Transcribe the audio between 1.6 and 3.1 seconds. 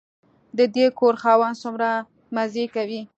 څومره مزې کوي.